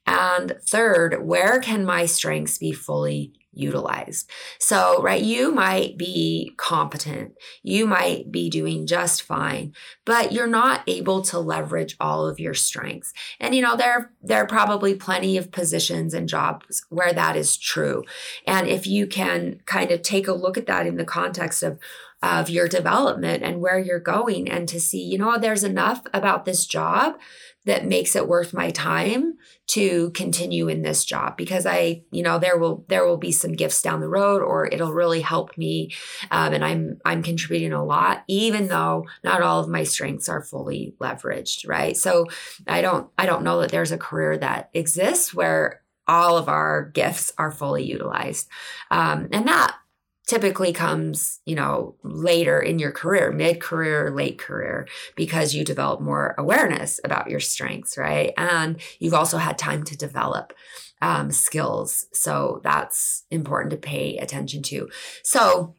And 0.05 0.58
third, 0.67 1.24
where 1.24 1.60
can 1.60 1.86
my 1.86 2.05
strengths 2.05 2.58
be 2.58 2.72
fully 2.72 3.34
utilized? 3.53 4.29
So, 4.60 5.01
right, 5.01 5.22
you 5.22 5.51
might 5.51 5.98
be 5.98 6.53
competent, 6.58 7.34
you 7.63 7.86
might 7.86 8.31
be 8.31 8.50
doing 8.50 8.88
just 8.88 9.22
fine, 9.22 9.74
but 10.05 10.31
you're 10.31 10.48
not 10.48 10.84
able 10.88 11.22
to 11.24 11.39
leverage 11.39 11.96
all 12.00 12.25
of 12.27 12.39
your 12.39 12.53
strengths. 12.53 13.13
And 13.39 13.53
you 13.53 13.62
know, 13.62 13.75
there 13.75 14.12
there 14.22 14.41
are 14.43 14.48
probably 14.48 14.96
plenty 14.96 15.38
of 15.38 15.51
positions 15.51 16.13
and 16.13 16.27
jobs 16.27 16.86
where 16.89 17.13
that 17.13 17.36
is 17.36 17.58
true. 17.58 18.03
And 18.48 18.67
if 18.67 18.88
you 18.88 19.05
can 19.05 19.60
kind 19.65 19.91
of 19.91 20.01
take 20.01 20.27
a 20.27 20.34
look 20.34 20.58
at 20.58 20.67
that 20.67 20.88
in 20.88 20.98
the 20.98 21.05
context 21.05 21.62
of 21.62 21.79
of 22.22 22.50
your 22.50 22.68
development 22.68 23.44
and 23.44 23.62
where 23.62 23.80
you're 23.80 24.00
going 24.00 24.50
and 24.50 24.68
to 24.70 24.80
see, 24.80 25.01
you 25.01 25.18
know, 25.18 25.38
there's 25.38 25.63
enough 25.63 26.01
about 26.13 26.46
this 26.46 26.66
job 26.66 27.16
that 27.66 27.86
makes 27.86 28.16
it 28.16 28.28
worth 28.28 28.54
my 28.54 28.72
time 28.72 29.36
to 29.68 30.10
continue 30.12 30.68
in 30.68 30.82
this 30.82 31.06
job 31.06 31.38
because 31.38 31.66
i 31.68 32.01
you 32.12 32.24
know 32.24 32.40
there 32.40 32.58
will 32.58 32.84
there 32.90 33.06
will 33.06 33.18
be 33.18 33.32
some 33.32 33.54
gifts 33.54 33.82
down 33.82 34.01
the 34.01 34.10
road 34.10 34.42
or 34.42 34.66
it'll 34.66 34.92
really 34.92 35.22
help 35.22 35.56
me 35.58 35.92
um, 36.32 36.54
and 36.54 36.66
i'm 36.66 37.00
i'm 37.06 37.22
contributing 37.22 37.72
a 37.72 37.84
lot 37.84 38.24
even 38.28 38.68
though 38.68 39.06
not 39.24 39.44
all 39.44 39.60
of 39.60 39.70
my 39.70 39.84
strengths 39.84 40.28
are 40.28 40.44
fully 40.44 40.96
leveraged 41.00 41.68
right? 41.68 41.96
So 41.96 42.25
i 42.68 42.82
don't 42.82 43.10
i 43.18 43.25
don't 43.25 43.44
know 43.44 43.62
that 43.62 43.72
there's 43.72 43.92
a 43.92 43.98
career 43.98 44.38
that 44.38 44.72
exists 44.74 45.34
where 45.34 45.82
all 46.08 46.38
of 46.38 46.50
our 46.50 46.90
gifts 46.90 47.32
are 47.38 47.51
fully 47.51 47.84
utilized. 47.84 48.50
Um, 48.90 49.30
and 49.32 49.48
that 49.48 49.78
typically 50.28 50.72
comes, 50.72 51.40
you 51.46 51.56
know, 51.56 51.96
later 52.04 52.60
in 52.60 52.80
your 52.80 52.92
career, 52.92 53.32
mid 53.32 53.60
career, 53.60 54.12
late 54.12 54.38
career, 54.38 54.88
because 55.16 55.54
you 55.54 55.66
develop 55.66 56.01
more 56.01 56.36
awareness 56.38 57.00
about 57.04 57.30
your 57.30 57.40
strengths, 57.40 57.98
right? 57.98 58.34
And 58.38 58.80
you've 59.00 59.13
also 59.13 59.38
had 59.38 59.58
time 59.58 59.84
to 59.86 59.98
develop 59.98 60.54
um, 61.01 61.32
skills. 61.32 62.06
So 62.13 62.62
that's 62.63 63.24
important 63.32 63.72
to 63.72 63.78
pay 63.78 64.18
attention 64.18 64.62
to. 64.63 64.90
So, 65.24 65.75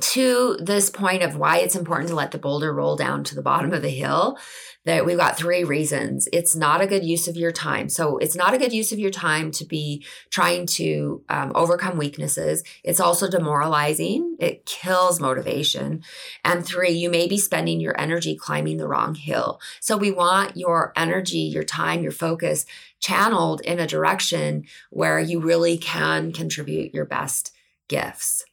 to 0.00 0.56
this 0.60 0.90
point 0.90 1.22
of 1.22 1.36
why 1.36 1.58
it's 1.58 1.76
important 1.76 2.08
to 2.08 2.16
let 2.16 2.30
the 2.30 2.38
boulder 2.38 2.72
roll 2.72 2.96
down 2.96 3.24
to 3.24 3.34
the 3.34 3.42
bottom 3.42 3.72
of 3.72 3.82
the 3.82 3.90
hill, 3.90 4.38
that 4.84 5.06
we've 5.06 5.18
got 5.18 5.36
three 5.36 5.64
reasons. 5.64 6.28
It's 6.32 6.54
not 6.54 6.82
a 6.82 6.86
good 6.86 7.04
use 7.04 7.26
of 7.26 7.36
your 7.36 7.52
time. 7.52 7.88
So 7.88 8.18
it's 8.18 8.36
not 8.36 8.52
a 8.52 8.58
good 8.58 8.72
use 8.72 8.92
of 8.92 8.98
your 8.98 9.10
time 9.10 9.50
to 9.52 9.64
be 9.64 10.04
trying 10.28 10.66
to 10.66 11.22
um, 11.28 11.52
overcome 11.54 11.96
weaknesses. 11.96 12.62
It's 12.82 13.00
also 13.00 13.30
demoralizing. 13.30 14.36
It 14.40 14.66
kills 14.66 15.20
motivation. 15.20 16.02
And 16.44 16.66
three, 16.66 16.90
you 16.90 17.08
may 17.08 17.26
be 17.26 17.38
spending 17.38 17.80
your 17.80 17.98
energy 17.98 18.36
climbing 18.36 18.76
the 18.76 18.88
wrong 18.88 19.14
hill. 19.14 19.58
So 19.80 19.96
we 19.96 20.10
want 20.10 20.56
your 20.56 20.92
energy, 20.96 21.38
your 21.38 21.64
time, 21.64 22.02
your 22.02 22.12
focus 22.12 22.66
channeled 23.00 23.62
in 23.62 23.80
a 23.80 23.86
direction 23.86 24.64
where 24.90 25.18
you 25.18 25.40
really 25.40 25.78
can 25.78 26.32
contribute 26.32 26.94
your 26.94 27.06
best 27.06 27.52
gifts. 27.88 28.44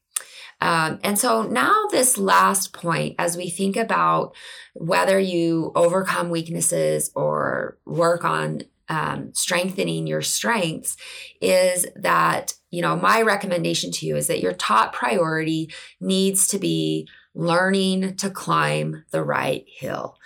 Um, 0.62 1.00
and 1.04 1.18
so 1.18 1.42
now, 1.44 1.88
this 1.92 2.18
last 2.18 2.72
point, 2.72 3.16
as 3.18 3.36
we 3.36 3.50
think 3.50 3.76
about 3.76 4.36
whether 4.74 5.20
you 5.20 5.72
overcome 5.76 6.30
weaknesses 6.30 7.12
or 7.16 7.78
work 7.86 8.24
on 8.24 8.62
um, 8.88 9.34
strengthening 9.34 10.06
your 10.06 10.22
strengths, 10.22 10.98
is 11.42 11.88
that, 11.96 12.54
you 12.70 12.82
know, 12.82 12.96
my 12.96 13.22
recommendation 13.22 13.92
to 13.92 14.06
you 14.06 14.16
is 14.16 14.28
that 14.28 14.42
your 14.42 14.54
top 14.54 14.94
priority 14.94 15.74
needs 16.00 16.48
to 16.50 16.60
be 16.60 17.08
learning 17.34 18.16
to 18.18 18.30
climb 18.30 19.04
the 19.12 19.24
right 19.24 19.66
hill. 19.68 20.18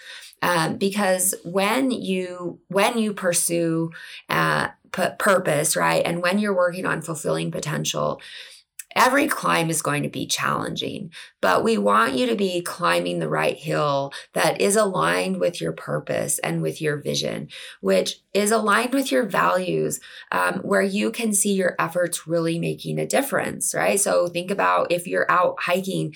Um, 0.41 0.77
because 0.77 1.33
when 1.43 1.91
you 1.91 2.59
when 2.67 2.97
you 2.97 3.13
pursue 3.13 3.91
uh, 4.29 4.67
p- 4.91 5.03
purpose 5.17 5.75
right 5.75 6.05
and 6.05 6.21
when 6.21 6.39
you're 6.39 6.55
working 6.55 6.85
on 6.85 7.01
fulfilling 7.01 7.51
potential 7.51 8.21
Every 8.95 9.27
climb 9.27 9.69
is 9.69 9.81
going 9.81 10.03
to 10.03 10.09
be 10.09 10.25
challenging, 10.25 11.11
but 11.41 11.63
we 11.63 11.77
want 11.77 12.13
you 12.13 12.27
to 12.27 12.35
be 12.35 12.61
climbing 12.61 13.19
the 13.19 13.27
right 13.27 13.57
hill 13.57 14.13
that 14.33 14.61
is 14.61 14.77
aligned 14.77 15.37
with 15.37 15.59
your 15.59 15.73
purpose 15.73 16.39
and 16.39 16.61
with 16.61 16.81
your 16.81 16.97
vision, 16.97 17.49
which 17.81 18.21
is 18.33 18.51
aligned 18.51 18.93
with 18.93 19.11
your 19.11 19.25
values, 19.25 19.99
um, 20.31 20.59
where 20.59 20.81
you 20.81 21.11
can 21.11 21.33
see 21.33 21.53
your 21.53 21.75
efforts 21.77 22.25
really 22.25 22.57
making 22.57 22.97
a 22.97 23.05
difference, 23.05 23.75
right? 23.75 23.99
So 23.99 24.27
think 24.27 24.49
about 24.49 24.91
if 24.91 25.07
you're 25.07 25.29
out 25.29 25.55
hiking 25.59 26.15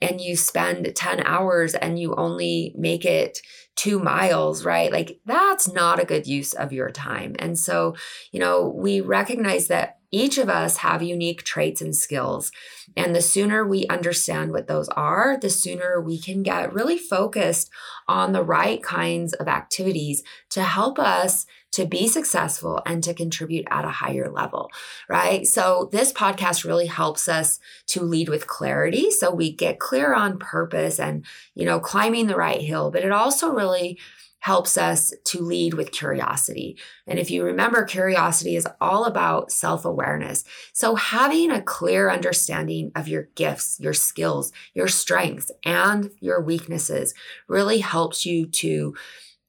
and 0.00 0.20
you 0.20 0.36
spend 0.36 0.90
10 0.94 1.26
hours 1.26 1.74
and 1.74 1.98
you 1.98 2.14
only 2.14 2.74
make 2.76 3.04
it 3.04 3.40
two 3.76 3.98
miles, 3.98 4.64
right? 4.64 4.92
Like 4.92 5.20
that's 5.24 5.72
not 5.72 6.00
a 6.00 6.04
good 6.04 6.26
use 6.26 6.52
of 6.52 6.72
your 6.72 6.90
time. 6.90 7.34
And 7.38 7.58
so, 7.58 7.96
you 8.30 8.38
know, 8.38 8.68
we 8.68 9.00
recognize 9.00 9.68
that 9.68 9.99
each 10.12 10.38
of 10.38 10.48
us 10.48 10.78
have 10.78 11.02
unique 11.02 11.42
traits 11.42 11.80
and 11.80 11.94
skills. 11.94 12.50
And 12.96 13.14
the 13.14 13.22
sooner 13.22 13.66
we 13.66 13.86
understand 13.86 14.52
what 14.52 14.66
those 14.66 14.88
are, 14.90 15.38
the 15.40 15.50
sooner 15.50 16.00
we 16.00 16.20
can 16.20 16.42
get 16.42 16.72
really 16.72 16.98
focused 16.98 17.70
on 18.08 18.32
the 18.32 18.42
right 18.42 18.82
kinds 18.82 19.32
of 19.34 19.46
activities 19.48 20.22
to 20.50 20.62
help 20.62 20.98
us 20.98 21.46
to 21.72 21.86
be 21.86 22.08
successful 22.08 22.82
and 22.84 23.04
to 23.04 23.14
contribute 23.14 23.66
at 23.70 23.84
a 23.84 23.90
higher 23.90 24.30
level, 24.30 24.70
right? 25.08 25.46
So 25.46 25.88
this 25.92 26.12
podcast 26.12 26.64
really 26.64 26.86
helps 26.86 27.28
us 27.28 27.60
to 27.88 28.02
lead 28.02 28.28
with 28.28 28.48
clarity. 28.48 29.10
So 29.12 29.32
we 29.32 29.52
get 29.52 29.78
clear 29.78 30.12
on 30.12 30.38
purpose 30.38 30.98
and, 30.98 31.24
you 31.54 31.64
know, 31.64 31.78
climbing 31.78 32.26
the 32.26 32.36
right 32.36 32.60
hill, 32.60 32.90
but 32.90 33.04
it 33.04 33.12
also 33.12 33.50
really 33.50 34.00
helps 34.40 34.76
us 34.76 35.12
to 35.24 35.40
lead 35.40 35.74
with 35.74 35.92
curiosity. 35.92 36.78
And 37.06 37.18
if 37.18 37.30
you 37.30 37.44
remember, 37.44 37.84
curiosity 37.84 38.56
is 38.56 38.66
all 38.80 39.04
about 39.04 39.52
self 39.52 39.84
awareness. 39.84 40.44
So, 40.72 40.94
having 40.94 41.50
a 41.50 41.62
clear 41.62 42.10
understanding 42.10 42.90
of 42.94 43.08
your 43.08 43.28
gifts, 43.34 43.78
your 43.80 43.94
skills, 43.94 44.52
your 44.74 44.88
strengths, 44.88 45.50
and 45.64 46.10
your 46.20 46.42
weaknesses 46.42 47.14
really 47.48 47.78
helps 47.78 48.26
you 48.26 48.46
to, 48.46 48.94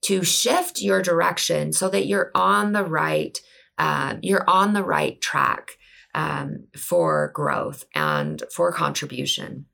to 0.04 0.24
shift 0.24 0.82
your 0.82 1.02
direction 1.02 1.74
so 1.74 1.90
that 1.90 2.06
you're 2.06 2.32
on 2.36 2.74
the 2.74 2.84
right, 2.84 3.40
uh, 3.78 4.16
you're 4.22 4.50
on 4.50 4.74
the 4.74 4.84
right 4.84 5.20
track 5.22 5.78
um, 6.14 6.68
for 6.78 7.32
growth 7.34 7.86
and 7.96 8.44
for 8.54 8.72
contribution. 8.72 9.66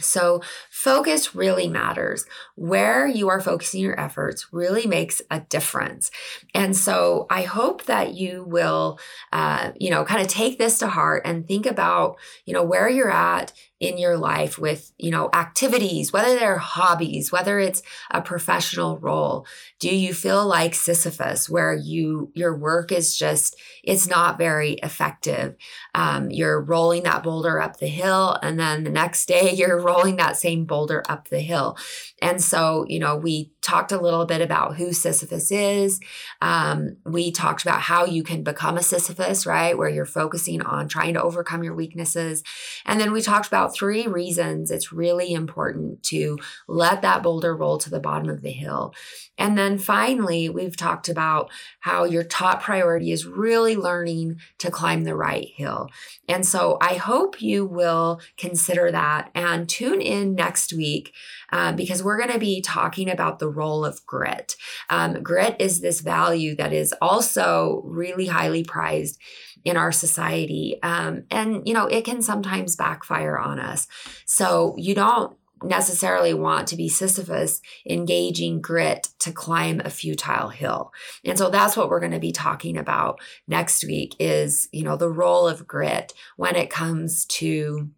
So, 0.00 0.42
focus 0.70 1.34
really 1.34 1.68
matters. 1.68 2.26
Where 2.56 3.06
you 3.06 3.28
are 3.28 3.40
focusing 3.40 3.80
your 3.80 3.98
efforts 3.98 4.52
really 4.52 4.86
makes 4.86 5.22
a 5.30 5.40
difference. 5.40 6.10
And 6.54 6.76
so, 6.76 7.26
I 7.30 7.42
hope 7.42 7.84
that 7.84 8.14
you 8.14 8.44
will, 8.44 8.98
uh, 9.32 9.72
you 9.78 9.90
know, 9.90 10.04
kind 10.04 10.20
of 10.20 10.28
take 10.28 10.58
this 10.58 10.78
to 10.78 10.88
heart 10.88 11.22
and 11.24 11.46
think 11.46 11.66
about, 11.66 12.16
you 12.44 12.54
know, 12.54 12.64
where 12.64 12.88
you're 12.88 13.10
at 13.10 13.52
in 13.84 13.98
your 13.98 14.16
life 14.16 14.58
with, 14.58 14.92
you 14.98 15.10
know, 15.10 15.28
activities, 15.34 16.12
whether 16.12 16.34
they're 16.34 16.56
hobbies, 16.58 17.30
whether 17.30 17.58
it's 17.58 17.82
a 18.10 18.22
professional 18.22 18.98
role? 18.98 19.46
Do 19.78 19.94
you 19.94 20.14
feel 20.14 20.46
like 20.46 20.74
Sisyphus 20.74 21.48
where 21.48 21.74
you 21.74 22.32
your 22.34 22.56
work 22.56 22.90
is 22.90 23.16
just 23.16 23.56
it's 23.82 24.08
not 24.08 24.38
very 24.38 24.72
effective? 24.74 25.56
Um, 25.94 26.30
you're 26.30 26.60
rolling 26.60 27.02
that 27.02 27.22
boulder 27.22 27.60
up 27.60 27.78
the 27.78 27.86
hill 27.86 28.38
and 28.42 28.58
then 28.58 28.84
the 28.84 28.90
next 28.90 29.26
day 29.26 29.52
you're 29.54 29.80
rolling 29.80 30.16
that 30.16 30.36
same 30.36 30.64
boulder 30.64 31.02
up 31.08 31.28
the 31.28 31.40
hill. 31.40 31.76
And 32.22 32.42
so, 32.42 32.86
you 32.88 32.98
know, 32.98 33.16
we 33.16 33.52
talked 33.64 33.92
a 33.92 34.00
little 34.00 34.26
bit 34.26 34.42
about 34.42 34.76
who 34.76 34.92
Sisyphus 34.92 35.50
is. 35.50 35.98
Um, 36.42 36.98
we 37.04 37.32
talked 37.32 37.62
about 37.62 37.80
how 37.80 38.04
you 38.04 38.22
can 38.22 38.44
become 38.44 38.76
a 38.76 38.82
Sisyphus, 38.82 39.46
right? 39.46 39.76
Where 39.76 39.88
you're 39.88 40.04
focusing 40.04 40.60
on 40.60 40.86
trying 40.86 41.14
to 41.14 41.22
overcome 41.22 41.64
your 41.64 41.74
weaknesses. 41.74 42.42
And 42.84 43.00
then 43.00 43.10
we 43.10 43.22
talked 43.22 43.46
about 43.46 43.74
three 43.74 44.06
reasons 44.06 44.70
it's 44.70 44.92
really 44.92 45.32
important 45.32 46.02
to 46.04 46.38
let 46.68 47.00
that 47.02 47.22
boulder 47.22 47.56
roll 47.56 47.78
to 47.78 47.90
the 47.90 48.00
bottom 48.00 48.28
of 48.28 48.42
the 48.42 48.52
hill. 48.52 48.94
And 49.38 49.56
then 49.56 49.78
finally, 49.78 50.48
we've 50.48 50.76
talked 50.76 51.08
about 51.08 51.50
how 51.80 52.04
your 52.04 52.22
top 52.22 52.62
priority 52.62 53.10
is 53.10 53.26
really 53.26 53.76
learning 53.76 54.40
to 54.58 54.70
climb 54.70 55.04
the 55.04 55.16
right 55.16 55.48
hill. 55.56 55.88
And 56.28 56.46
so 56.46 56.76
I 56.80 56.94
hope 56.94 57.40
you 57.40 57.64
will 57.64 58.20
consider 58.36 58.92
that 58.92 59.30
and 59.34 59.68
tune 59.68 60.00
in 60.00 60.34
next 60.34 60.72
week 60.72 61.12
um, 61.50 61.76
because 61.76 62.02
we're 62.02 62.18
going 62.18 62.32
to 62.32 62.38
be 62.38 62.60
talking 62.60 63.10
about 63.10 63.38
the 63.38 63.48
role 63.54 63.84
of 63.84 64.04
grit. 64.06 64.54
Um, 64.90 65.22
grit 65.22 65.56
is 65.58 65.80
this 65.80 66.00
value 66.00 66.54
that 66.56 66.72
is 66.72 66.94
also 67.00 67.82
really 67.84 68.26
highly 68.26 68.64
prized 68.64 69.20
in 69.64 69.76
our 69.76 69.92
society. 69.92 70.78
Um, 70.82 71.24
and, 71.30 71.66
you 71.66 71.74
know, 71.74 71.86
it 71.86 72.04
can 72.04 72.22
sometimes 72.22 72.76
backfire 72.76 73.38
on 73.38 73.58
us. 73.58 73.86
So 74.26 74.74
you 74.76 74.94
don't 74.94 75.36
necessarily 75.62 76.34
want 76.34 76.68
to 76.68 76.76
be 76.76 76.88
Sisyphus 76.88 77.60
engaging 77.88 78.60
grit 78.60 79.08
to 79.20 79.32
climb 79.32 79.80
a 79.84 79.90
futile 79.90 80.48
hill. 80.48 80.92
And 81.24 81.38
so 81.38 81.48
that's 81.48 81.76
what 81.76 81.88
we're 81.88 82.00
going 82.00 82.12
to 82.12 82.18
be 82.18 82.32
talking 82.32 82.76
about 82.76 83.20
next 83.48 83.84
week 83.84 84.14
is, 84.18 84.68
you 84.72 84.82
know, 84.82 84.96
the 84.96 85.10
role 85.10 85.48
of 85.48 85.66
grit 85.66 86.12
when 86.36 86.56
it 86.56 86.70
comes 86.70 87.24
to 87.26 87.88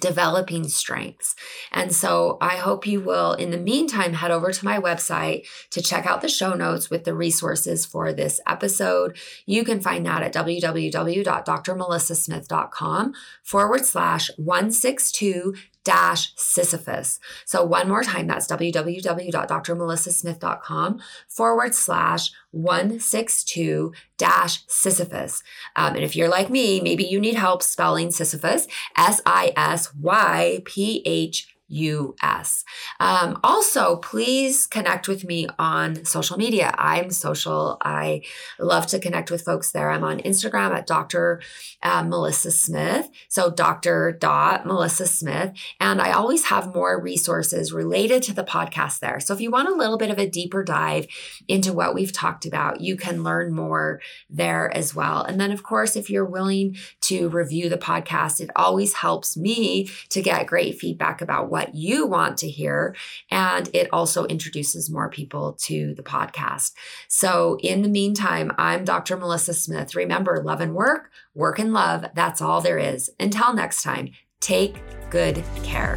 developing 0.00 0.68
strengths. 0.68 1.34
And 1.72 1.94
so 1.94 2.38
I 2.40 2.56
hope 2.56 2.86
you 2.86 3.00
will, 3.00 3.34
in 3.34 3.50
the 3.50 3.58
meantime, 3.58 4.14
head 4.14 4.30
over 4.30 4.52
to 4.52 4.64
my 4.64 4.78
website 4.78 5.46
to 5.70 5.82
check 5.82 6.06
out 6.06 6.20
the 6.20 6.28
show 6.28 6.54
notes 6.54 6.88
with 6.90 7.02
the 7.04 7.14
resources 7.14 7.84
for 7.86 8.12
this 8.12 8.40
episode. 8.46 9.16
You 9.46 9.64
can 9.64 9.80
find 9.80 10.06
that 10.06 10.22
at 10.22 10.34
www.drmelissasmith.com 10.34 13.14
forward 13.42 13.84
slash 13.84 14.30
162 14.36 15.54
dash 15.84 16.32
Sisyphus. 16.36 17.20
So 17.44 17.62
one 17.62 17.88
more 17.88 18.02
time, 18.02 18.26
that's 18.26 18.46
www.drmelissasmith.com 18.46 21.00
forward 21.28 21.74
slash 21.74 22.32
162 22.50 23.92
dash 24.16 24.64
Sisyphus. 24.66 25.42
Um, 25.76 25.94
and 25.94 26.04
if 26.04 26.16
you're 26.16 26.28
like 26.28 26.50
me, 26.50 26.80
maybe 26.80 27.04
you 27.04 27.20
need 27.20 27.34
help 27.34 27.62
spelling 27.62 28.10
Sisyphus, 28.10 28.66
S 28.96 29.20
I 29.26 29.52
S 29.56 29.94
Y 29.94 30.62
P 30.64 31.02
H 31.04 31.53
US. 31.68 32.64
Um, 33.00 33.38
also, 33.42 33.96
please 33.96 34.66
connect 34.66 35.08
with 35.08 35.24
me 35.24 35.48
on 35.58 36.04
social 36.04 36.36
media. 36.36 36.74
I'm 36.78 37.10
social. 37.10 37.78
I 37.82 38.22
love 38.58 38.86
to 38.88 38.98
connect 38.98 39.30
with 39.30 39.42
folks 39.42 39.72
there. 39.72 39.90
I'm 39.90 40.04
on 40.04 40.20
Instagram 40.20 40.74
at 40.74 40.86
Dr. 40.86 41.40
Uh, 41.82 42.02
Melissa 42.02 42.50
Smith. 42.50 43.08
So 43.28 43.50
Dr. 43.50 44.16
Dot 44.18 44.66
Melissa 44.66 45.06
Smith. 45.06 45.52
And 45.80 46.00
I 46.00 46.12
always 46.12 46.44
have 46.46 46.74
more 46.74 47.00
resources 47.00 47.72
related 47.72 48.22
to 48.24 48.34
the 48.34 48.44
podcast 48.44 49.00
there. 49.00 49.20
So 49.20 49.34
if 49.34 49.40
you 49.40 49.50
want 49.50 49.68
a 49.68 49.74
little 49.74 49.98
bit 49.98 50.10
of 50.10 50.18
a 50.18 50.28
deeper 50.28 50.62
dive 50.62 51.06
into 51.48 51.72
what 51.72 51.94
we've 51.94 52.12
talked 52.12 52.46
about, 52.46 52.80
you 52.80 52.96
can 52.96 53.22
learn 53.22 53.54
more 53.54 54.00
there 54.28 54.74
as 54.76 54.94
well. 54.94 55.22
And 55.22 55.40
then, 55.40 55.50
of 55.50 55.62
course, 55.62 55.96
if 55.96 56.10
you're 56.10 56.24
willing 56.24 56.76
to 57.02 57.28
review 57.28 57.68
the 57.68 57.78
podcast, 57.78 58.40
it 58.40 58.50
always 58.56 58.94
helps 58.94 59.36
me 59.36 59.88
to 60.10 60.22
get 60.22 60.46
great 60.46 60.78
feedback 60.78 61.20
about 61.20 61.50
what 61.54 61.72
you 61.72 62.04
want 62.04 62.36
to 62.36 62.50
hear. 62.50 62.96
And 63.30 63.70
it 63.72 63.88
also 63.92 64.24
introduces 64.24 64.90
more 64.90 65.08
people 65.08 65.52
to 65.60 65.94
the 65.94 66.02
podcast. 66.02 66.72
So, 67.06 67.58
in 67.62 67.82
the 67.82 67.88
meantime, 67.88 68.50
I'm 68.58 68.82
Dr. 68.82 69.16
Melissa 69.16 69.54
Smith. 69.54 69.94
Remember, 69.94 70.42
love 70.42 70.60
and 70.60 70.74
work, 70.74 71.12
work 71.32 71.60
and 71.60 71.72
love. 71.72 72.06
That's 72.12 72.42
all 72.42 72.60
there 72.60 72.78
is. 72.78 73.08
Until 73.20 73.54
next 73.54 73.84
time, 73.84 74.10
take 74.40 74.82
good 75.10 75.44
care. 75.62 75.96